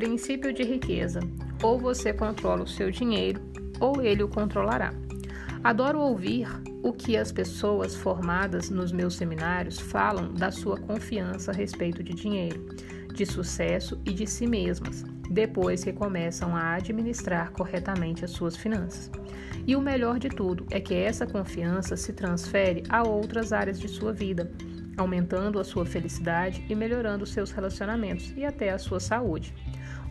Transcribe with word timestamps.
Princípio 0.00 0.50
de 0.50 0.62
riqueza: 0.62 1.20
ou 1.62 1.78
você 1.78 2.10
controla 2.10 2.62
o 2.62 2.66
seu 2.66 2.90
dinheiro, 2.90 3.38
ou 3.78 4.00
ele 4.00 4.22
o 4.22 4.28
controlará. 4.28 4.94
Adoro 5.62 6.00
ouvir 6.00 6.48
o 6.82 6.90
que 6.90 7.18
as 7.18 7.30
pessoas 7.30 7.94
formadas 7.94 8.70
nos 8.70 8.92
meus 8.92 9.14
seminários 9.14 9.78
falam 9.78 10.32
da 10.32 10.50
sua 10.50 10.78
confiança 10.78 11.50
a 11.50 11.54
respeito 11.54 12.02
de 12.02 12.14
dinheiro, 12.14 12.74
de 13.12 13.26
sucesso 13.26 14.00
e 14.06 14.14
de 14.14 14.26
si 14.26 14.46
mesmas, 14.46 15.04
depois 15.30 15.84
que 15.84 15.92
começam 15.92 16.56
a 16.56 16.76
administrar 16.76 17.52
corretamente 17.52 18.24
as 18.24 18.30
suas 18.30 18.56
finanças. 18.56 19.10
E 19.66 19.76
o 19.76 19.82
melhor 19.82 20.18
de 20.18 20.30
tudo 20.30 20.64
é 20.70 20.80
que 20.80 20.94
essa 20.94 21.26
confiança 21.26 21.94
se 21.94 22.14
transfere 22.14 22.84
a 22.88 23.06
outras 23.06 23.52
áreas 23.52 23.78
de 23.78 23.86
sua 23.86 24.14
vida, 24.14 24.50
aumentando 24.96 25.60
a 25.60 25.64
sua 25.64 25.84
felicidade 25.84 26.64
e 26.70 26.74
melhorando 26.74 27.26
seus 27.26 27.50
relacionamentos 27.50 28.32
e 28.34 28.46
até 28.46 28.70
a 28.70 28.78
sua 28.78 28.98
saúde. 28.98 29.54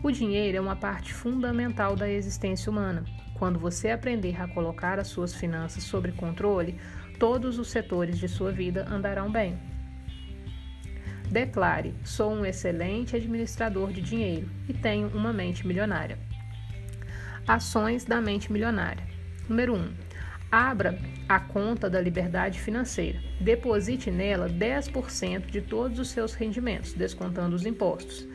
O 0.02 0.10
dinheiro 0.10 0.56
é 0.56 0.60
uma 0.60 0.76
parte 0.76 1.12
fundamental 1.12 1.94
da 1.94 2.08
existência 2.08 2.70
humana. 2.70 3.04
Quando 3.34 3.58
você 3.58 3.90
aprender 3.90 4.40
a 4.40 4.48
colocar 4.48 4.98
as 4.98 5.08
suas 5.08 5.34
finanças 5.34 5.82
sob 5.82 6.10
controle, 6.12 6.80
todos 7.18 7.58
os 7.58 7.70
setores 7.70 8.18
de 8.18 8.26
sua 8.26 8.50
vida 8.50 8.86
andarão 8.90 9.30
bem. 9.30 9.58
Declare: 11.30 11.94
sou 12.02 12.32
um 12.32 12.46
excelente 12.46 13.14
administrador 13.14 13.92
de 13.92 14.00
dinheiro 14.00 14.48
e 14.66 14.72
tenho 14.72 15.08
uma 15.08 15.34
mente 15.34 15.66
milionária. 15.66 16.18
Ações 17.46 18.02
da 18.02 18.22
mente 18.22 18.50
milionária. 18.50 19.06
Número 19.46 19.74
1. 19.74 19.76
Um, 19.76 19.92
abra 20.50 20.98
a 21.28 21.38
conta 21.38 21.90
da 21.90 22.00
liberdade 22.00 22.58
financeira. 22.58 23.20
Deposite 23.38 24.10
nela 24.10 24.48
10% 24.48 25.46
de 25.46 25.60
todos 25.60 25.98
os 25.98 26.08
seus 26.08 26.32
rendimentos, 26.32 26.94
descontando 26.94 27.54
os 27.54 27.66
impostos. 27.66 28.26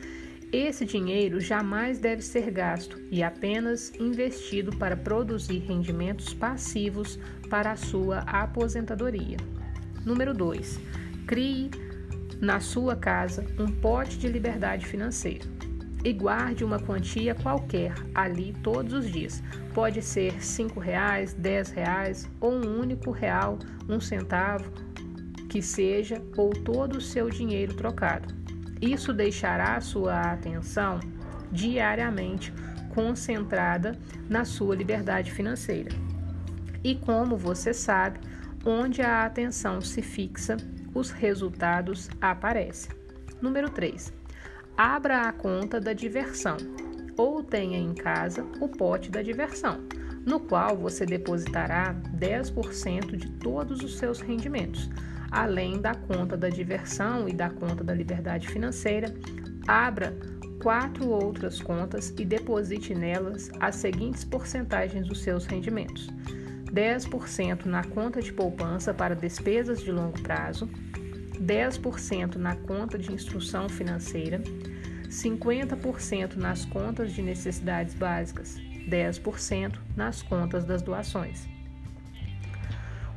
Esse 0.57 0.85
dinheiro 0.85 1.41
jamais 1.41 1.99
deve 1.99 2.21
ser 2.21 2.49
gasto 2.49 2.97
e 3.11 3.21
apenas 3.21 3.91
investido 3.99 4.73
para 4.77 4.95
produzir 4.95 5.59
rendimentos 5.59 6.33
passivos 6.33 7.19
para 7.49 7.73
a 7.73 7.75
sua 7.75 8.19
aposentadoria. 8.19 9.35
Número 10.05 10.33
2. 10.33 10.79
Crie 11.27 11.69
na 12.39 12.61
sua 12.61 12.95
casa 12.95 13.45
um 13.59 13.67
pote 13.67 14.17
de 14.17 14.29
liberdade 14.29 14.85
financeira 14.85 15.43
e 16.05 16.13
guarde 16.13 16.63
uma 16.63 16.79
quantia 16.79 17.35
qualquer 17.35 17.93
ali 18.13 18.55
todos 18.63 18.93
os 18.93 19.11
dias. 19.11 19.43
Pode 19.73 20.01
ser 20.01 20.41
cinco 20.41 20.79
reais, 20.79 21.33
dez 21.33 21.69
reais 21.69 22.29
ou 22.39 22.53
um 22.53 22.79
único 22.79 23.11
real, 23.11 23.59
um 23.89 23.99
centavo, 23.99 24.71
que 25.49 25.61
seja, 25.61 26.23
ou 26.37 26.51
todo 26.51 26.99
o 26.99 27.01
seu 27.01 27.29
dinheiro 27.29 27.73
trocado. 27.73 28.44
Isso 28.81 29.13
deixará 29.13 29.79
sua 29.79 30.31
atenção 30.31 30.99
diariamente 31.51 32.53
concentrada 32.93 33.97
na 34.29 34.45
sua 34.45 34.75
liberdade 34.75 35.31
financeira. 35.31 35.91
E 36.83 36.95
como 36.95 37.37
você 37.37 37.73
sabe, 37.73 38.19
onde 38.65 39.01
a 39.01 39.25
atenção 39.25 39.81
se 39.81 40.01
fixa, 40.01 40.57
os 40.93 41.11
resultados 41.11 42.09
aparecem. 42.21 42.91
Número 43.41 43.69
3. 43.69 44.13
Abra 44.77 45.21
a 45.21 45.31
conta 45.31 45.79
da 45.79 45.93
diversão 45.93 46.57
ou 47.17 47.43
tenha 47.43 47.77
em 47.77 47.93
casa 47.93 48.45
o 48.59 48.67
pote 48.67 49.09
da 49.09 49.21
diversão, 49.21 49.79
no 50.25 50.39
qual 50.39 50.75
você 50.75 51.05
depositará 51.05 51.95
10% 52.17 53.15
de 53.15 53.29
todos 53.31 53.81
os 53.81 53.97
seus 53.97 54.19
rendimentos 54.19 54.89
além 55.35 55.81
da 55.81 55.93
conta 55.93 56.37
da 56.37 56.47
diversão 56.47 57.27
e 57.27 57.33
da 57.33 57.49
conta 57.49 57.83
da 57.83 57.93
liberdade 57.93 58.47
financeira, 58.47 59.13
abra 59.67 60.15
quatro 60.63 61.09
outras 61.09 61.61
contas 61.61 62.13
e 62.17 62.23
deposite 62.23 62.95
nelas 62.95 63.51
as 63.59 63.75
seguintes 63.75 64.23
porcentagens 64.23 65.05
dos 65.05 65.21
seus 65.21 65.45
rendimentos: 65.45 66.07
10% 66.71 67.65
na 67.65 67.83
conta 67.83 68.21
de 68.21 68.31
poupança 68.31 68.93
para 68.93 69.13
despesas 69.13 69.81
de 69.81 69.91
longo 69.91 70.19
prazo, 70.21 70.69
10% 71.33 72.35
na 72.35 72.55
conta 72.55 72.97
de 72.97 73.11
instrução 73.11 73.67
financeira, 73.67 74.41
50% 75.09 76.35
nas 76.37 76.63
contas 76.63 77.11
de 77.11 77.21
necessidades 77.21 77.93
básicas, 77.93 78.55
10% 78.87 79.79
nas 79.97 80.21
contas 80.21 80.63
das 80.63 80.81
doações. 80.81 81.45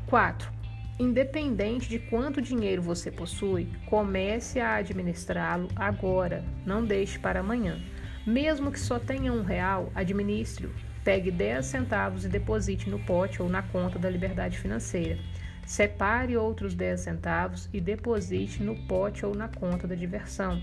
4. 0.06 0.57
Independente 0.98 1.88
de 1.88 2.00
quanto 2.00 2.42
dinheiro 2.42 2.82
você 2.82 3.08
possui, 3.08 3.68
comece 3.86 4.58
a 4.58 4.74
administrá-lo 4.74 5.68
agora, 5.76 6.44
não 6.66 6.84
deixe 6.84 7.20
para 7.20 7.38
amanhã. 7.38 7.80
Mesmo 8.26 8.72
que 8.72 8.80
só 8.80 8.98
tenha 8.98 9.32
um 9.32 9.44
real, 9.44 9.92
administre-o. 9.94 10.74
Pegue 11.04 11.30
10 11.30 11.64
centavos 11.64 12.24
e 12.24 12.28
deposite 12.28 12.90
no 12.90 12.98
pote 12.98 13.40
ou 13.40 13.48
na 13.48 13.62
conta 13.62 13.96
da 13.96 14.10
liberdade 14.10 14.58
financeira. 14.58 15.18
Separe 15.64 16.36
outros 16.36 16.74
10 16.74 17.00
centavos 17.00 17.68
e 17.72 17.80
deposite 17.80 18.60
no 18.60 18.74
pote 18.88 19.24
ou 19.24 19.34
na 19.34 19.48
conta 19.48 19.86
da 19.86 19.94
diversão. 19.94 20.60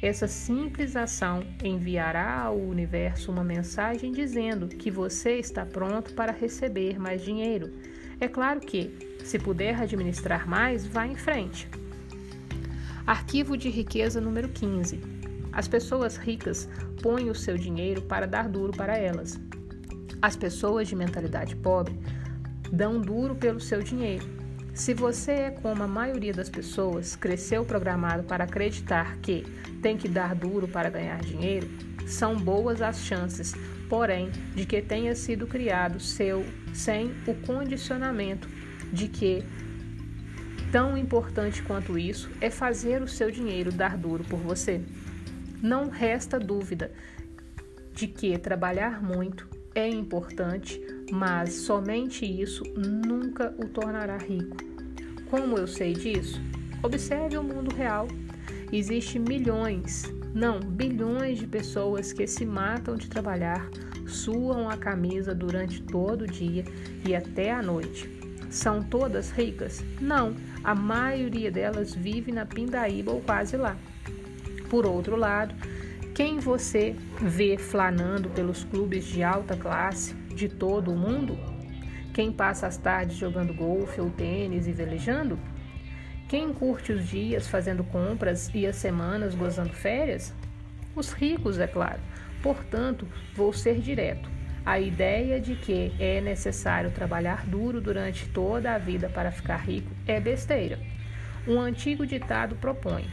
Essa 0.00 0.28
simples 0.28 0.94
ação 0.94 1.42
enviará 1.62 2.42
ao 2.42 2.56
universo 2.56 3.32
uma 3.32 3.42
mensagem 3.42 4.12
dizendo 4.12 4.68
que 4.68 4.90
você 4.90 5.38
está 5.38 5.66
pronto 5.66 6.14
para 6.14 6.30
receber 6.30 6.98
mais 6.98 7.22
dinheiro. 7.22 7.72
É 8.20 8.28
claro 8.28 8.60
que, 8.60 9.13
se 9.24 9.38
puder 9.38 9.80
administrar 9.80 10.46
mais, 10.46 10.86
vá 10.86 11.06
em 11.06 11.16
frente. 11.16 11.66
Arquivo 13.06 13.56
de 13.56 13.70
riqueza 13.70 14.20
número 14.20 14.48
15. 14.48 15.00
As 15.52 15.66
pessoas 15.66 16.16
ricas 16.16 16.68
põem 17.02 17.30
o 17.30 17.34
seu 17.34 17.56
dinheiro 17.56 18.02
para 18.02 18.26
dar 18.26 18.48
duro 18.48 18.72
para 18.72 18.96
elas. 18.96 19.40
As 20.20 20.36
pessoas 20.36 20.88
de 20.88 20.94
mentalidade 20.94 21.56
pobre 21.56 21.98
dão 22.70 23.00
duro 23.00 23.34
pelo 23.34 23.60
seu 23.60 23.82
dinheiro. 23.82 24.24
Se 24.74 24.92
você 24.92 25.32
é 25.32 25.50
como 25.50 25.82
a 25.82 25.88
maioria 25.88 26.32
das 26.32 26.50
pessoas, 26.50 27.14
cresceu 27.14 27.64
programado 27.64 28.24
para 28.24 28.44
acreditar 28.44 29.16
que 29.18 29.44
tem 29.80 29.96
que 29.96 30.08
dar 30.08 30.34
duro 30.34 30.66
para 30.66 30.90
ganhar 30.90 31.20
dinheiro, 31.20 31.68
são 32.06 32.36
boas 32.36 32.82
as 32.82 32.98
chances, 32.98 33.54
porém, 33.88 34.30
de 34.54 34.66
que 34.66 34.82
tenha 34.82 35.14
sido 35.14 35.46
criado 35.46 36.00
seu 36.00 36.44
sem 36.72 37.12
o 37.26 37.34
condicionamento 37.46 38.48
de 38.94 39.08
que 39.08 39.44
tão 40.72 40.96
importante 40.96 41.62
quanto 41.62 41.98
isso 41.98 42.30
é 42.40 42.48
fazer 42.48 43.02
o 43.02 43.08
seu 43.08 43.30
dinheiro 43.30 43.70
dar 43.70 43.96
duro 43.96 44.24
por 44.24 44.38
você. 44.38 44.80
Não 45.60 45.88
resta 45.90 46.38
dúvida 46.38 46.90
de 47.92 48.06
que 48.06 48.38
trabalhar 48.38 49.02
muito 49.02 49.48
é 49.74 49.88
importante, 49.88 50.80
mas 51.10 51.54
somente 51.54 52.24
isso 52.24 52.62
nunca 52.76 53.54
o 53.58 53.66
tornará 53.68 54.16
rico. 54.16 54.56
Como 55.28 55.58
eu 55.58 55.66
sei 55.66 55.92
disso? 55.92 56.40
Observe 56.82 57.36
o 57.36 57.42
mundo 57.42 57.74
real. 57.74 58.06
Existem 58.72 59.20
milhões, 59.20 60.04
não, 60.34 60.60
bilhões 60.60 61.38
de 61.38 61.46
pessoas 61.46 62.12
que 62.12 62.26
se 62.26 62.44
matam 62.44 62.96
de 62.96 63.08
trabalhar, 63.08 63.68
suam 64.06 64.68
a 64.68 64.76
camisa 64.76 65.34
durante 65.34 65.82
todo 65.82 66.22
o 66.22 66.26
dia 66.26 66.64
e 67.06 67.14
até 67.14 67.52
a 67.52 67.62
noite. 67.62 68.13
São 68.54 68.84
todas 68.84 69.32
ricas? 69.32 69.84
Não, 70.00 70.36
a 70.62 70.76
maioria 70.76 71.50
delas 71.50 71.92
vive 71.92 72.30
na 72.30 72.46
pindaíba 72.46 73.10
ou 73.10 73.20
quase 73.20 73.56
lá. 73.56 73.76
Por 74.70 74.86
outro 74.86 75.16
lado, 75.16 75.52
quem 76.14 76.38
você 76.38 76.94
vê 77.20 77.58
flanando 77.58 78.30
pelos 78.30 78.62
clubes 78.62 79.06
de 79.06 79.24
alta 79.24 79.56
classe 79.56 80.14
de 80.36 80.48
todo 80.48 80.92
o 80.92 80.96
mundo? 80.96 81.36
Quem 82.14 82.30
passa 82.30 82.68
as 82.68 82.76
tardes 82.76 83.16
jogando 83.16 83.52
golfe 83.52 84.00
ou 84.00 84.08
tênis 84.08 84.68
e 84.68 84.72
velejando? 84.72 85.36
Quem 86.28 86.52
curte 86.52 86.92
os 86.92 87.08
dias 87.08 87.48
fazendo 87.48 87.82
compras 87.82 88.52
e 88.54 88.68
as 88.68 88.76
semanas 88.76 89.34
gozando 89.34 89.72
férias? 89.72 90.32
Os 90.94 91.12
ricos, 91.12 91.58
é 91.58 91.66
claro. 91.66 91.98
Portanto, 92.40 93.04
vou 93.34 93.52
ser 93.52 93.80
direto. 93.80 94.30
A 94.64 94.80
ideia 94.80 95.38
de 95.38 95.54
que 95.54 95.92
é 95.98 96.22
necessário 96.22 96.90
trabalhar 96.90 97.44
duro 97.46 97.82
durante 97.82 98.26
toda 98.28 98.74
a 98.74 98.78
vida 98.78 99.10
para 99.10 99.30
ficar 99.30 99.58
rico 99.58 99.90
é 100.06 100.18
besteira. 100.18 100.78
Um 101.46 101.60
antigo 101.60 102.06
ditado 102.06 102.56
propõe 102.56 103.04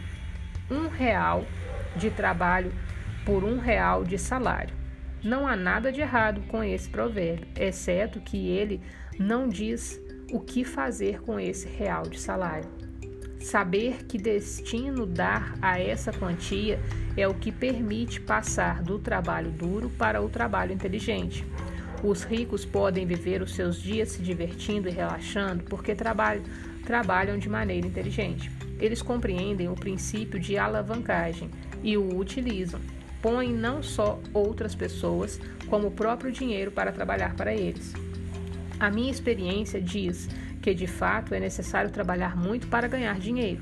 um 0.69 0.87
real 0.87 1.45
de 1.97 2.09
trabalho 2.09 2.71
por 3.25 3.43
um 3.43 3.59
real 3.59 4.05
de 4.05 4.17
salário. 4.17 4.73
Não 5.21 5.45
há 5.45 5.55
nada 5.55 5.91
de 5.91 5.99
errado 5.99 6.41
com 6.47 6.63
esse 6.63 6.89
provérbio, 6.89 7.47
exceto 7.55 8.21
que 8.21 8.49
ele 8.49 8.81
não 9.19 9.49
diz 9.49 10.01
o 10.31 10.39
que 10.39 10.63
fazer 10.63 11.21
com 11.21 11.37
esse 11.37 11.67
real 11.67 12.03
de 12.03 12.17
salário. 12.17 12.69
Saber 13.41 14.05
que 14.05 14.19
destino 14.19 15.05
dar 15.05 15.57
a 15.61 15.79
essa 15.79 16.13
quantia 16.13 16.79
é 17.17 17.27
o 17.27 17.33
que 17.33 17.51
permite 17.51 18.21
passar 18.21 18.83
do 18.83 18.99
trabalho 18.99 19.49
duro 19.49 19.89
para 19.89 20.21
o 20.21 20.29
trabalho 20.29 20.71
inteligente. 20.71 21.43
Os 22.03 22.23
ricos 22.23 22.63
podem 22.63 23.05
viver 23.05 23.41
os 23.41 23.55
seus 23.55 23.81
dias 23.81 24.09
se 24.09 24.21
divertindo 24.21 24.87
e 24.87 24.91
relaxando 24.91 25.63
porque 25.63 25.95
trabalham, 25.95 26.43
trabalham 26.85 27.37
de 27.37 27.49
maneira 27.49 27.85
inteligente. 27.85 28.51
Eles 28.79 29.01
compreendem 29.01 29.67
o 29.67 29.75
princípio 29.75 30.39
de 30.39 30.55
alavancagem 30.57 31.49
e 31.83 31.97
o 31.97 32.17
utilizam. 32.17 32.79
põem 33.21 33.53
não 33.53 33.83
só 33.83 34.19
outras 34.33 34.73
pessoas, 34.73 35.39
como 35.67 35.87
o 35.87 35.91
próprio 35.91 36.31
dinheiro 36.31 36.71
para 36.71 36.91
trabalhar 36.91 37.35
para 37.35 37.53
eles. 37.53 37.93
A 38.79 38.89
minha 38.89 39.11
experiência 39.11 39.79
diz 39.79 40.27
que 40.61 40.73
de 40.73 40.87
fato 40.87 41.33
é 41.33 41.39
necessário 41.39 41.89
trabalhar 41.89 42.35
muito 42.35 42.67
para 42.67 42.87
ganhar 42.87 43.19
dinheiro. 43.19 43.61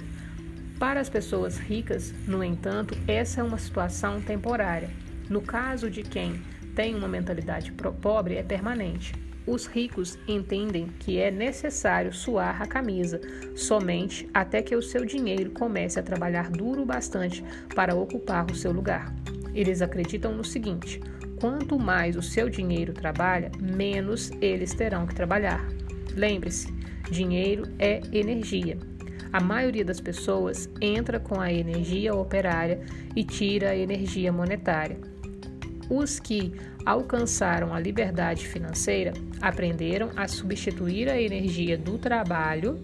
Para 0.77 0.99
as 0.99 1.09
pessoas 1.09 1.57
ricas, 1.57 2.13
no 2.27 2.43
entanto, 2.43 2.97
essa 3.07 3.41
é 3.41 3.43
uma 3.43 3.57
situação 3.57 4.21
temporária. 4.21 4.89
No 5.29 5.41
caso 5.41 5.89
de 5.89 6.03
quem 6.03 6.41
tem 6.75 6.95
uma 6.95 7.07
mentalidade 7.07 7.71
pobre, 8.01 8.35
é 8.35 8.43
permanente. 8.43 9.13
Os 9.45 9.65
ricos 9.65 10.17
entendem 10.27 10.87
que 10.99 11.17
é 11.17 11.31
necessário 11.31 12.13
suar 12.13 12.61
a 12.61 12.67
camisa 12.67 13.19
somente 13.55 14.29
até 14.33 14.61
que 14.61 14.75
o 14.75 14.81
seu 14.81 15.03
dinheiro 15.03 15.51
comece 15.51 15.99
a 15.99 16.03
trabalhar 16.03 16.49
duro 16.49 16.85
bastante 16.85 17.43
para 17.75 17.95
ocupar 17.95 18.49
o 18.49 18.55
seu 18.55 18.71
lugar. 18.71 19.13
Eles 19.53 19.81
acreditam 19.81 20.33
no 20.33 20.43
seguinte: 20.43 21.01
quanto 21.39 21.79
mais 21.79 22.15
o 22.15 22.21
seu 22.21 22.49
dinheiro 22.49 22.93
trabalha, 22.93 23.51
menos 23.59 24.31
eles 24.39 24.73
terão 24.73 25.07
que 25.07 25.15
trabalhar. 25.15 25.67
Lembre-se, 26.15 26.71
dinheiro 27.11 27.63
é 27.77 28.01
energia. 28.11 28.77
A 29.31 29.39
maioria 29.39 29.85
das 29.85 29.99
pessoas 29.99 30.69
entra 30.81 31.19
com 31.19 31.39
a 31.39 31.51
energia 31.53 32.15
operária 32.15 32.81
e 33.15 33.23
tira 33.23 33.69
a 33.69 33.77
energia 33.77 34.31
monetária. 34.31 34.97
Os 35.89 36.19
que 36.19 36.53
alcançaram 36.85 37.73
a 37.73 37.79
liberdade 37.79 38.47
financeira 38.47 39.13
aprenderam 39.41 40.09
a 40.15 40.27
substituir 40.27 41.09
a 41.09 41.21
energia 41.21 41.77
do 41.77 41.97
trabalho 41.97 42.79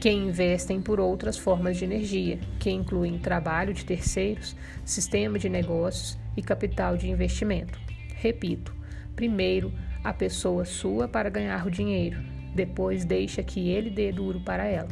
que 0.00 0.10
investem 0.10 0.80
por 0.80 1.00
outras 1.00 1.36
formas 1.36 1.76
de 1.76 1.84
energia, 1.84 2.38
que 2.60 2.70
incluem 2.70 3.18
trabalho 3.18 3.74
de 3.74 3.84
terceiros, 3.84 4.54
sistema 4.84 5.38
de 5.38 5.48
negócios 5.48 6.16
e 6.36 6.42
capital 6.42 6.96
de 6.96 7.10
investimento. 7.10 7.78
Repito, 8.14 8.72
primeiro 9.16 9.72
a 10.04 10.12
pessoa 10.12 10.64
sua 10.64 11.08
para 11.08 11.28
ganhar 11.28 11.66
o 11.66 11.70
dinheiro, 11.70 12.18
depois 12.54 13.04
deixa 13.04 13.42
que 13.42 13.68
ele 13.68 13.90
dê 13.90 14.12
duro 14.12 14.40
para 14.40 14.64
ela. 14.64 14.88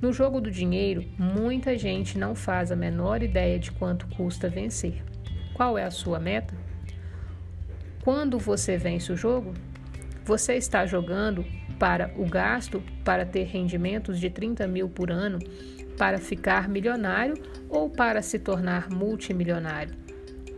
No 0.00 0.12
jogo 0.12 0.40
do 0.40 0.50
dinheiro, 0.50 1.04
muita 1.16 1.78
gente 1.78 2.18
não 2.18 2.34
faz 2.34 2.72
a 2.72 2.76
menor 2.76 3.22
ideia 3.22 3.58
de 3.58 3.70
quanto 3.70 4.08
custa 4.08 4.48
vencer. 4.48 5.02
Qual 5.54 5.78
é 5.78 5.84
a 5.84 5.90
sua 5.90 6.18
meta? 6.18 6.54
Quando 8.02 8.36
você 8.36 8.76
vence 8.76 9.12
o 9.12 9.16
jogo, 9.16 9.54
você 10.24 10.54
está 10.54 10.84
jogando 10.86 11.44
para 11.78 12.12
o 12.16 12.26
gasto 12.28 12.82
para 13.04 13.24
ter 13.24 13.44
rendimentos 13.44 14.18
de 14.18 14.28
30 14.28 14.66
mil 14.66 14.88
por 14.88 15.10
ano, 15.10 15.38
para 15.96 16.18
ficar 16.18 16.68
milionário 16.68 17.34
ou 17.68 17.88
para 17.88 18.22
se 18.22 18.40
tornar 18.40 18.90
multimilionário. 18.90 20.01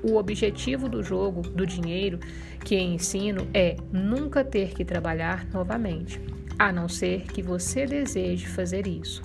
O 0.06 0.16
objetivo 0.16 0.86
do 0.86 1.02
jogo 1.02 1.40
do 1.40 1.66
dinheiro 1.66 2.20
que 2.62 2.76
ensino 2.76 3.48
é 3.54 3.74
nunca 3.90 4.44
ter 4.44 4.74
que 4.74 4.84
trabalhar 4.84 5.46
novamente, 5.50 6.20
a 6.58 6.70
não 6.70 6.90
ser 6.90 7.22
que 7.22 7.40
você 7.40 7.86
deseje 7.86 8.46
fazer 8.46 8.86
isso. 8.86 9.22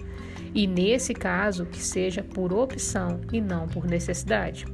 E 0.55 0.65
nesse 0.65 1.13
caso, 1.13 1.65
que 1.65 1.83
seja 1.83 2.23
por 2.23 2.53
opção 2.53 3.19
e 3.31 3.41
não 3.41 3.67
por 3.67 3.85
necessidade. 3.85 4.65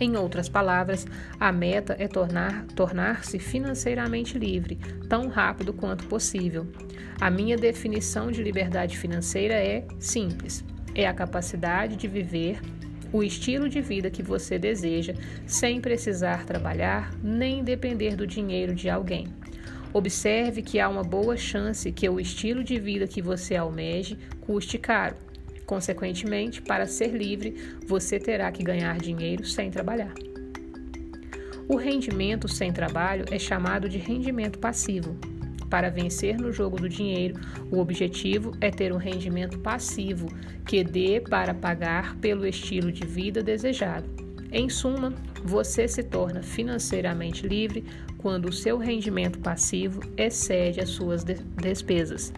Em 0.00 0.16
outras 0.16 0.48
palavras, 0.48 1.06
a 1.38 1.52
meta 1.52 1.94
é 1.98 2.08
tornar, 2.08 2.64
tornar-se 2.74 3.38
financeiramente 3.38 4.38
livre, 4.38 4.76
tão 5.10 5.28
rápido 5.28 5.74
quanto 5.74 6.06
possível. 6.06 6.66
A 7.20 7.30
minha 7.30 7.56
definição 7.58 8.32
de 8.32 8.42
liberdade 8.42 8.96
financeira 8.96 9.54
é 9.54 9.86
simples: 10.00 10.64
é 10.94 11.06
a 11.06 11.12
capacidade 11.12 11.96
de 11.96 12.08
viver 12.08 12.60
o 13.12 13.22
estilo 13.22 13.68
de 13.68 13.80
vida 13.80 14.10
que 14.10 14.22
você 14.22 14.58
deseja, 14.58 15.14
sem 15.46 15.80
precisar 15.80 16.44
trabalhar 16.46 17.12
nem 17.22 17.62
depender 17.62 18.16
do 18.16 18.26
dinheiro 18.26 18.74
de 18.74 18.88
alguém. 18.88 19.28
Observe 19.92 20.62
que 20.62 20.80
há 20.80 20.88
uma 20.88 21.02
boa 21.02 21.36
chance 21.36 21.92
que 21.92 22.08
o 22.08 22.18
estilo 22.18 22.64
de 22.64 22.80
vida 22.80 23.06
que 23.06 23.20
você 23.20 23.54
almeje 23.54 24.16
custe 24.40 24.78
caro. 24.78 25.16
Consequentemente, 25.66 26.62
para 26.62 26.86
ser 26.86 27.08
livre, 27.08 27.54
você 27.86 28.18
terá 28.18 28.50
que 28.50 28.62
ganhar 28.62 28.98
dinheiro 28.98 29.44
sem 29.44 29.70
trabalhar. 29.70 30.14
O 31.68 31.76
rendimento 31.76 32.48
sem 32.48 32.72
trabalho 32.72 33.24
é 33.30 33.38
chamado 33.38 33.88
de 33.88 33.98
rendimento 33.98 34.58
passivo. 34.58 35.16
Para 35.72 35.88
vencer 35.88 36.36
no 36.36 36.52
jogo 36.52 36.78
do 36.78 36.86
dinheiro, 36.86 37.40
o 37.70 37.78
objetivo 37.78 38.52
é 38.60 38.70
ter 38.70 38.92
um 38.92 38.98
rendimento 38.98 39.58
passivo 39.58 40.28
que 40.66 40.84
dê 40.84 41.18
para 41.18 41.54
pagar 41.54 42.14
pelo 42.16 42.46
estilo 42.46 42.92
de 42.92 43.06
vida 43.06 43.42
desejado. 43.42 44.06
Em 44.52 44.68
suma, 44.68 45.14
você 45.42 45.88
se 45.88 46.02
torna 46.02 46.42
financeiramente 46.42 47.48
livre 47.48 47.86
quando 48.18 48.50
o 48.50 48.52
seu 48.52 48.76
rendimento 48.76 49.38
passivo 49.38 50.02
excede 50.14 50.78
as 50.78 50.90
suas 50.90 51.24
despesas. 51.24 52.34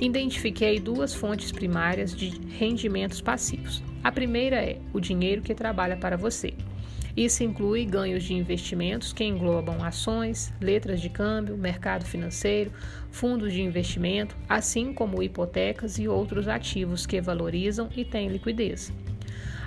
Identifiquei 0.00 0.80
duas 0.80 1.12
fontes 1.12 1.52
primárias 1.52 2.16
de 2.16 2.30
rendimentos 2.48 3.20
passivos. 3.20 3.82
A 4.02 4.10
primeira 4.10 4.56
é 4.56 4.80
o 4.94 5.00
dinheiro 5.00 5.42
que 5.42 5.54
trabalha 5.54 5.98
para 5.98 6.16
você. 6.16 6.54
Isso 7.16 7.42
inclui 7.42 7.86
ganhos 7.86 8.24
de 8.24 8.34
investimentos 8.34 9.12
que 9.12 9.24
englobam 9.24 9.82
ações, 9.82 10.52
letras 10.60 11.00
de 11.00 11.08
câmbio, 11.08 11.56
mercado 11.56 12.04
financeiro, 12.04 12.70
fundos 13.10 13.52
de 13.52 13.62
investimento, 13.62 14.36
assim 14.48 14.92
como 14.92 15.22
hipotecas 15.22 15.98
e 15.98 16.06
outros 16.06 16.46
ativos 16.46 17.06
que 17.06 17.20
valorizam 17.20 17.88
e 17.96 18.04
têm 18.04 18.28
liquidez. 18.28 18.92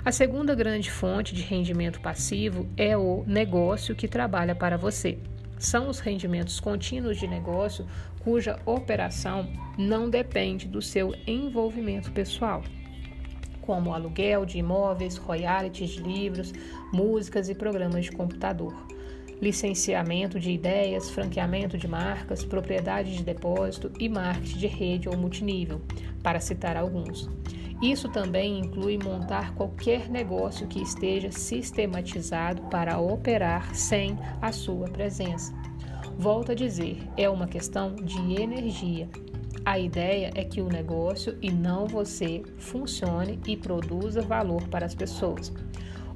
A 0.04 0.12
segunda 0.12 0.54
grande 0.54 0.90
fonte 0.90 1.34
de 1.34 1.42
rendimento 1.42 2.00
passivo 2.00 2.68
é 2.76 2.96
o 2.96 3.24
negócio 3.26 3.96
que 3.96 4.06
trabalha 4.06 4.54
para 4.54 4.78
você 4.78 5.18
são 5.60 5.90
os 5.90 6.00
rendimentos 6.00 6.58
contínuos 6.58 7.18
de 7.18 7.26
negócio 7.26 7.86
cuja 8.20 8.58
operação 8.64 9.46
não 9.76 10.08
depende 10.08 10.66
do 10.66 10.80
seu 10.80 11.14
envolvimento 11.26 12.10
pessoal, 12.10 12.62
como 13.62 13.94
aluguel 13.94 14.44
de 14.44 14.58
imóveis, 14.58 15.16
royalties 15.16 15.90
de 15.90 16.02
livros, 16.02 16.52
músicas 16.92 17.48
e 17.48 17.54
programas 17.54 18.04
de 18.04 18.12
computador, 18.12 18.74
licenciamento 19.40 20.38
de 20.38 20.50
ideias, 20.50 21.10
franqueamento 21.10 21.78
de 21.78 21.88
marcas, 21.88 22.44
propriedade 22.44 23.16
de 23.16 23.22
depósito 23.22 23.90
e 23.98 24.08
marketing 24.08 24.58
de 24.58 24.66
rede 24.66 25.08
ou 25.08 25.16
multinível, 25.16 25.80
para 26.22 26.40
citar 26.40 26.76
alguns. 26.76 27.28
Isso 27.82 28.10
também 28.10 28.58
inclui 28.58 28.98
montar 28.98 29.54
qualquer 29.54 30.10
negócio 30.10 30.66
que 30.66 30.82
esteja 30.82 31.32
sistematizado 31.32 32.62
para 32.64 32.98
operar 32.98 33.74
sem 33.74 34.18
a 34.42 34.52
sua 34.52 34.86
presença. 34.88 35.54
Volto 36.18 36.52
a 36.52 36.54
dizer, 36.54 36.98
é 37.16 37.30
uma 37.30 37.46
questão 37.46 37.94
de 37.94 38.18
energia. 38.38 39.08
A 39.64 39.78
ideia 39.78 40.30
é 40.34 40.42
que 40.42 40.62
o 40.62 40.68
negócio 40.68 41.36
e 41.42 41.50
não 41.50 41.86
você 41.86 42.42
funcione 42.58 43.38
e 43.46 43.56
produza 43.56 44.22
valor 44.22 44.66
para 44.68 44.86
as 44.86 44.94
pessoas. 44.94 45.52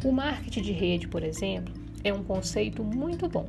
O 0.02 0.10
marketing 0.10 0.62
de 0.62 0.72
rede, 0.72 1.08
por 1.08 1.22
exemplo, 1.22 1.74
é 2.02 2.12
um 2.12 2.24
conceito 2.24 2.82
muito 2.82 3.28
bom. 3.28 3.46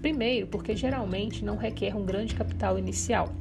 Primeiro, 0.00 0.46
porque 0.46 0.76
geralmente 0.76 1.44
não 1.44 1.56
requer 1.56 1.96
um 1.96 2.04
grande 2.04 2.34
capital 2.34 2.78
inicial. 2.78 3.32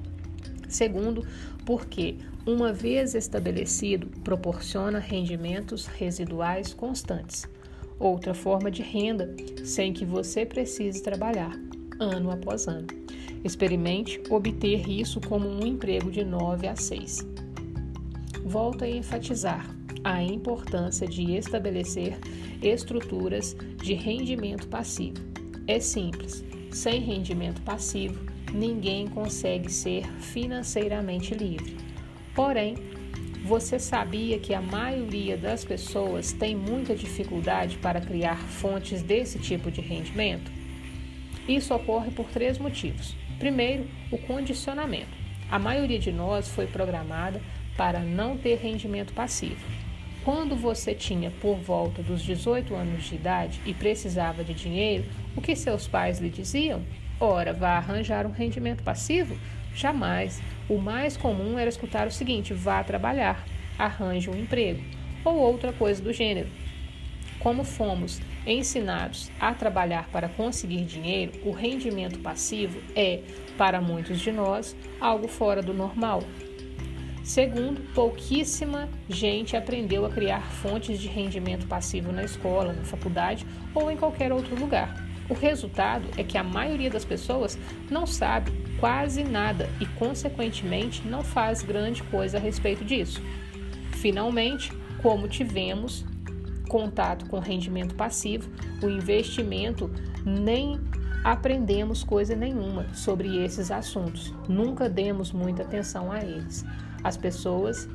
Segundo, 0.67 1.25
porque, 1.65 2.15
uma 2.45 2.73
vez 2.73 3.13
estabelecido, 3.13 4.07
proporciona 4.21 4.99
rendimentos 4.99 5.85
residuais 5.85 6.73
constantes. 6.73 7.47
Outra 7.99 8.33
forma 8.33 8.71
de 8.71 8.81
renda 8.81 9.35
sem 9.63 9.91
que 9.91 10.05
você 10.05 10.45
precise 10.45 11.01
trabalhar, 11.01 11.51
ano 11.99 12.31
após 12.31 12.67
ano. 12.67 12.87
Experimente 13.47 14.21
obter 14.29 14.89
isso 14.89 15.21
como 15.21 15.47
um 15.47 15.65
emprego 15.65 16.11
de 16.11 16.21
9 16.21 16.67
a 16.67 16.75
6. 16.75 17.25
Volto 18.43 18.83
a 18.83 18.89
enfatizar 18.89 19.73
a 20.03 20.21
importância 20.21 21.07
de 21.07 21.37
estabelecer 21.37 22.17
estruturas 22.61 23.55
de 23.81 23.93
rendimento 23.93 24.67
passivo. 24.67 25.19
É 25.65 25.79
simples, 25.79 26.43
sem 26.73 26.99
rendimento 26.99 27.61
passivo, 27.61 28.19
ninguém 28.53 29.07
consegue 29.07 29.71
ser 29.71 30.05
financeiramente 30.19 31.33
livre. 31.33 31.77
Porém, 32.35 32.75
você 33.45 33.79
sabia 33.79 34.39
que 34.39 34.53
a 34.53 34.61
maioria 34.61 35.37
das 35.37 35.63
pessoas 35.63 36.33
tem 36.33 36.53
muita 36.53 36.93
dificuldade 36.93 37.77
para 37.77 38.01
criar 38.01 38.35
fontes 38.35 39.01
desse 39.01 39.39
tipo 39.39 39.71
de 39.71 39.79
rendimento? 39.79 40.51
Isso 41.47 41.73
ocorre 41.73 42.11
por 42.11 42.25
três 42.25 42.57
motivos. 42.57 43.15
Primeiro, 43.39 43.87
o 44.11 44.17
condicionamento. 44.17 45.15
A 45.49 45.59
maioria 45.59 45.99
de 45.99 46.11
nós 46.11 46.47
foi 46.49 46.67
programada 46.67 47.39
para 47.77 47.99
não 47.99 48.37
ter 48.37 48.57
rendimento 48.57 49.13
passivo. 49.13 49.63
Quando 50.25 50.55
você 50.55 50.93
tinha 50.93 51.31
por 51.39 51.55
volta 51.55 52.01
dos 52.03 52.21
18 52.21 52.75
anos 52.75 53.05
de 53.05 53.15
idade 53.15 53.61
e 53.65 53.73
precisava 53.73 54.43
de 54.43 54.53
dinheiro, 54.53 55.05
o 55.35 55.41
que 55.41 55.55
seus 55.55 55.87
pais 55.87 56.19
lhe 56.19 56.29
diziam? 56.29 56.81
Ora, 57.19 57.53
vá 57.53 57.77
arranjar 57.77 58.25
um 58.25 58.31
rendimento 58.31 58.83
passivo? 58.83 59.37
Jamais. 59.73 60.41
O 60.67 60.79
mais 60.79 61.15
comum 61.15 61.57
era 61.57 61.69
escutar 61.69 62.07
o 62.07 62.11
seguinte: 62.11 62.53
vá 62.53 62.83
trabalhar, 62.83 63.45
arranje 63.77 64.29
um 64.29 64.35
emprego, 64.35 64.83
ou 65.23 65.35
outra 65.37 65.71
coisa 65.71 66.01
do 66.01 66.11
gênero. 66.11 66.49
Como 67.39 67.63
fomos 67.63 68.19
ensinados 68.45 69.29
a 69.39 69.53
trabalhar 69.53 70.09
para 70.09 70.27
conseguir 70.27 70.85
dinheiro, 70.85 71.33
o 71.45 71.51
rendimento 71.51 72.19
passivo 72.19 72.79
é, 72.95 73.21
para 73.57 73.79
muitos 73.79 74.19
de 74.19 74.31
nós, 74.31 74.75
algo 74.99 75.27
fora 75.27 75.61
do 75.61 75.73
normal. 75.73 76.23
Segundo, 77.23 77.81
pouquíssima 77.93 78.87
gente 79.09 79.57
aprendeu 79.57 80.05
a 80.05 80.09
criar 80.09 80.41
fontes 80.49 80.97
de 80.97 81.09
rendimento 81.09 81.67
passivo 81.67 82.11
na 82.11 82.23
escola, 82.23 82.71
na 82.71 82.85
faculdade 82.85 83.45
ou 83.75 83.91
em 83.91 83.97
qualquer 83.97 84.31
outro 84.31 84.55
lugar. 84.55 85.05
O 85.29 85.33
resultado 85.33 86.07
é 86.15 86.23
que 86.23 86.37
a 86.37 86.43
maioria 86.43 86.89
das 86.89 87.03
pessoas 87.03 87.59
não 87.91 88.07
sabe 88.07 88.51
quase 88.79 89.25
nada 89.25 89.69
e, 89.81 89.85
consequentemente, 89.85 91.05
não 91.05 91.21
faz 91.21 91.61
grande 91.61 92.01
coisa 92.03 92.37
a 92.37 92.39
respeito 92.39 92.85
disso. 92.85 93.21
Finalmente, 93.91 94.71
como 95.01 95.27
tivemos 95.27 96.05
contato 96.67 97.25
com 97.27 97.39
rendimento 97.39 97.95
passivo, 97.95 98.49
o 98.83 98.89
investimento, 98.89 99.89
nem 100.25 100.79
aprendemos 101.23 102.03
coisa 102.03 102.35
nenhuma 102.35 102.93
sobre 102.93 103.43
esses 103.43 103.71
assuntos. 103.71 104.33
Nunca 104.47 104.89
demos 104.89 105.31
muita 105.31 105.63
atenção 105.63 106.11
a 106.11 106.19
eles. 106.19 106.65
As 107.03 107.17
pessoas 107.17 107.87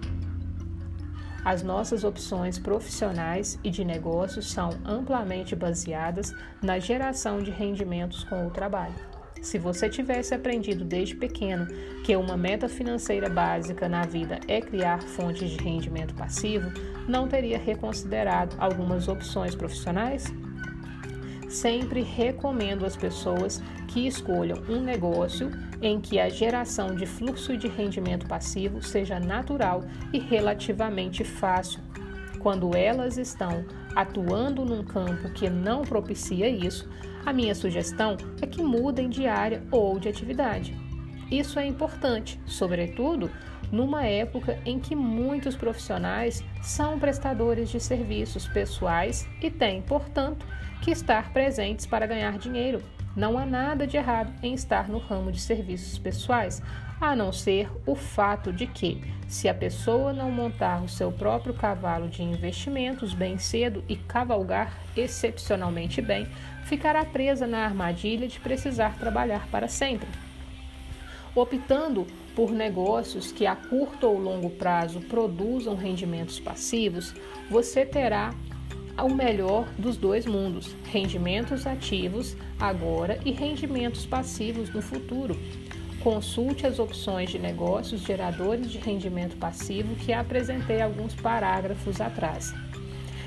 as 1.44 1.60
nossas 1.62 2.04
opções 2.04 2.56
profissionais 2.56 3.58
e 3.64 3.70
de 3.70 3.84
negócios 3.84 4.48
são 4.48 4.70
amplamente 4.84 5.56
baseadas 5.56 6.32
na 6.62 6.78
geração 6.78 7.42
de 7.42 7.50
rendimentos 7.50 8.22
com 8.22 8.46
o 8.46 8.50
trabalho. 8.50 9.11
Se 9.42 9.58
você 9.58 9.88
tivesse 9.88 10.32
aprendido 10.32 10.84
desde 10.84 11.16
pequeno 11.16 11.66
que 12.04 12.14
uma 12.14 12.36
meta 12.36 12.68
financeira 12.68 13.28
básica 13.28 13.88
na 13.88 14.02
vida 14.02 14.38
é 14.46 14.60
criar 14.60 15.02
fontes 15.02 15.50
de 15.50 15.56
rendimento 15.56 16.14
passivo, 16.14 16.70
não 17.08 17.26
teria 17.26 17.58
reconsiderado 17.58 18.54
algumas 18.56 19.08
opções 19.08 19.56
profissionais? 19.56 20.32
Sempre 21.48 22.02
recomendo 22.02 22.86
às 22.86 22.96
pessoas 22.96 23.60
que 23.88 24.06
escolham 24.06 24.62
um 24.68 24.80
negócio 24.80 25.50
em 25.82 26.00
que 26.00 26.20
a 26.20 26.28
geração 26.28 26.94
de 26.94 27.04
fluxo 27.04 27.56
de 27.56 27.66
rendimento 27.66 28.26
passivo 28.26 28.80
seja 28.80 29.18
natural 29.18 29.82
e 30.12 30.20
relativamente 30.20 31.24
fácil. 31.24 31.80
Quando 32.38 32.76
elas 32.76 33.18
estão 33.18 33.64
atuando 33.94 34.64
num 34.64 34.84
campo 34.84 35.30
que 35.30 35.48
não 35.48 35.82
propicia 35.82 36.48
isso, 36.48 36.88
a 37.24 37.32
minha 37.32 37.54
sugestão 37.54 38.16
é 38.40 38.46
que 38.46 38.62
mudem 38.62 39.08
de 39.08 39.26
área 39.26 39.62
ou 39.70 39.98
de 39.98 40.08
atividade. 40.08 40.76
Isso 41.30 41.58
é 41.58 41.66
importante, 41.66 42.40
sobretudo 42.46 43.30
numa 43.72 44.04
época 44.04 44.58
em 44.66 44.78
que 44.78 44.94
muitos 44.94 45.56
profissionais 45.56 46.44
são 46.60 46.98
prestadores 46.98 47.70
de 47.70 47.80
serviços 47.80 48.46
pessoais 48.46 49.26
e 49.40 49.50
têm, 49.50 49.80
portanto, 49.80 50.46
que 50.82 50.90
estar 50.90 51.32
presentes 51.32 51.86
para 51.86 52.06
ganhar 52.06 52.36
dinheiro. 52.36 52.82
Não 53.16 53.38
há 53.38 53.46
nada 53.46 53.86
de 53.86 53.96
errado 53.96 54.32
em 54.42 54.52
estar 54.52 54.88
no 54.88 54.98
ramo 54.98 55.32
de 55.32 55.40
serviços 55.40 55.98
pessoais, 55.98 56.62
a 57.02 57.16
não 57.16 57.32
ser 57.32 57.68
o 57.84 57.96
fato 57.96 58.52
de 58.52 58.64
que, 58.64 59.02
se 59.26 59.48
a 59.48 59.54
pessoa 59.54 60.12
não 60.12 60.30
montar 60.30 60.84
o 60.84 60.88
seu 60.88 61.10
próprio 61.10 61.52
cavalo 61.52 62.08
de 62.08 62.22
investimentos 62.22 63.12
bem 63.12 63.38
cedo 63.38 63.82
e 63.88 63.96
cavalgar 63.96 64.78
excepcionalmente 64.96 66.00
bem, 66.00 66.28
ficará 66.64 67.04
presa 67.04 67.44
na 67.44 67.64
armadilha 67.64 68.28
de 68.28 68.38
precisar 68.38 68.96
trabalhar 68.98 69.48
para 69.48 69.66
sempre. 69.66 70.06
Optando 71.34 72.06
por 72.36 72.52
negócios 72.52 73.32
que 73.32 73.46
a 73.46 73.56
curto 73.56 74.06
ou 74.06 74.18
longo 74.18 74.50
prazo 74.50 75.00
produzam 75.00 75.74
rendimentos 75.74 76.38
passivos, 76.38 77.12
você 77.50 77.84
terá 77.84 78.32
o 79.00 79.08
melhor 79.08 79.66
dos 79.78 79.96
dois 79.96 80.26
mundos: 80.26 80.76
rendimentos 80.84 81.66
ativos 81.66 82.36
agora 82.60 83.18
e 83.24 83.32
rendimentos 83.32 84.06
passivos 84.06 84.70
no 84.70 84.82
futuro. 84.82 85.36
Consulte 86.02 86.66
as 86.66 86.80
opções 86.80 87.30
de 87.30 87.38
negócios 87.38 88.00
geradores 88.00 88.70
de 88.70 88.78
rendimento 88.78 89.36
passivo 89.36 89.94
que 89.94 90.12
apresentei 90.12 90.82
alguns 90.82 91.14
parágrafos 91.14 92.00
atrás. 92.00 92.52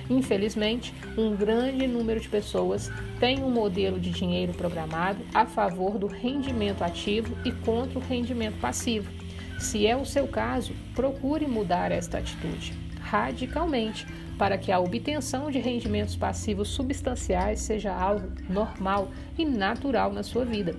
Infelizmente, 0.10 0.94
um 1.18 1.36
grande 1.36 1.88
número 1.88 2.20
de 2.20 2.28
pessoas 2.28 2.92
tem 3.20 3.42
um 3.42 3.50
modelo 3.50 4.00
de 4.00 4.12
dinheiro 4.12 4.54
programado 4.54 5.20
a 5.34 5.46
favor 5.46 5.98
do 5.98 6.06
rendimento 6.06 6.84
ativo 6.84 7.36
e 7.46 7.52
contra 7.52 7.98
o 7.98 8.02
rendimento 8.02 8.60
passivo. 8.60 9.10
Se 9.58 9.88
é 9.88 9.96
o 9.96 10.06
seu 10.06 10.28
caso, 10.28 10.74
procure 10.94 11.48
mudar 11.48 11.92
esta 11.94 12.18
atitude 12.18 12.86
radicalmente 13.06 14.06
para 14.38 14.58
que 14.58 14.72
a 14.72 14.80
obtenção 14.80 15.50
de 15.50 15.60
rendimentos 15.60 16.16
passivos 16.16 16.70
substanciais 16.70 17.62
seja 17.62 17.94
algo 17.94 18.30
normal 18.50 19.10
e 19.38 19.46
natural 19.46 20.12
na 20.12 20.24
sua 20.24 20.44
vida. 20.44 20.76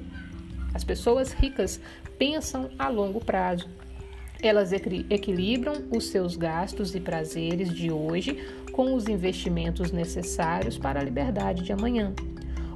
As 0.77 0.85
pessoas 0.85 1.33
ricas 1.33 1.81
pensam 2.19 2.69
a 2.79 2.91
longo 2.91 3.19
prazo. 3.19 3.67
Elas 4.43 4.73
equilibram 4.75 5.85
os 5.91 6.09
seus 6.09 6.37
gastos 6.37 6.95
e 6.95 7.01
prazeres 7.01 7.73
de 7.73 7.91
hoje 7.91 8.47
com 8.73 8.93
os 8.93 9.09
investimentos 9.09 9.91
necessários 9.91 10.77
para 10.77 11.01
a 11.01 11.03
liberdade 11.03 11.63
de 11.63 11.73
amanhã. 11.73 12.13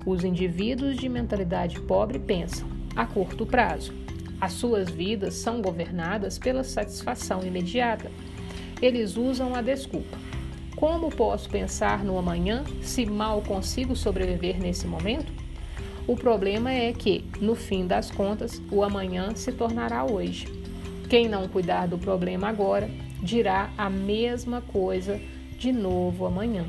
Os 0.07 0.25
indivíduos 0.25 0.97
de 0.97 1.11
mentalidade 1.11 1.79
pobre 1.83 2.19
pensam 2.19 2.67
a 2.97 3.05
curto 3.05 3.45
prazo. 3.45 3.93
As 4.41 4.55
suas 4.55 4.89
vidas 4.89 5.35
são 5.35 5.61
governadas 5.61 6.39
pela 6.39 6.65
satisfação 6.65 7.45
imediata. 7.45 8.11
Eles 8.81 9.19
usam 9.19 9.55
a 9.55 9.61
desculpa. 9.61 10.17
Como 10.75 11.11
posso 11.11 11.51
pensar 11.51 12.03
no 12.03 12.17
amanhã 12.17 12.65
se 12.81 13.05
mal 13.05 13.43
consigo 13.43 13.95
sobreviver 13.95 14.59
nesse 14.59 14.87
momento? 14.87 15.40
O 16.11 16.17
problema 16.17 16.73
é 16.73 16.93
que, 16.93 17.25
no 17.41 17.55
fim 17.55 17.87
das 17.87 18.11
contas, 18.11 18.61
o 18.69 18.83
amanhã 18.83 19.33
se 19.37 19.53
tornará 19.53 20.05
hoje. 20.05 20.45
Quem 21.09 21.29
não 21.29 21.47
cuidar 21.47 21.87
do 21.87 21.97
problema 21.97 22.49
agora 22.49 22.91
dirá 23.23 23.71
a 23.79 23.89
mesma 23.89 24.61
coisa 24.61 25.21
de 25.57 25.71
novo 25.71 26.27
amanhã. 26.27 26.67